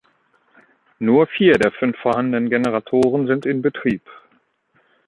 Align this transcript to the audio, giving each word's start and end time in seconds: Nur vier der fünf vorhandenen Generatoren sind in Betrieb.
Nur 0.97 1.27
vier 1.27 1.59
der 1.59 1.71
fünf 1.73 1.95
vorhandenen 1.99 2.49
Generatoren 2.49 3.27
sind 3.27 3.45
in 3.45 3.61
Betrieb. 3.61 4.01